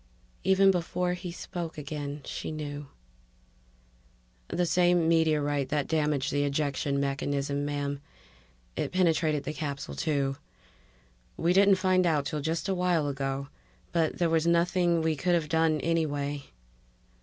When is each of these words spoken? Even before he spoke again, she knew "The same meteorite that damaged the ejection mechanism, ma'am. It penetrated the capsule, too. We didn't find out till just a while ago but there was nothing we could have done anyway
Even 0.43 0.71
before 0.71 1.13
he 1.13 1.31
spoke 1.31 1.77
again, 1.77 2.23
she 2.25 2.51
knew 2.51 2.87
"The 4.47 4.65
same 4.65 5.07
meteorite 5.07 5.69
that 5.69 5.85
damaged 5.87 6.31
the 6.31 6.43
ejection 6.43 6.99
mechanism, 6.99 7.65
ma'am. 7.65 8.01
It 8.75 8.91
penetrated 8.91 9.43
the 9.43 9.53
capsule, 9.53 9.93
too. 9.93 10.37
We 11.37 11.53
didn't 11.53 11.75
find 11.75 12.07
out 12.07 12.25
till 12.25 12.41
just 12.41 12.67
a 12.67 12.73
while 12.73 13.07
ago 13.07 13.49
but 13.91 14.17
there 14.17 14.27
was 14.27 14.47
nothing 14.47 15.03
we 15.03 15.15
could 15.15 15.35
have 15.35 15.49
done 15.49 15.79
anyway 15.81 16.45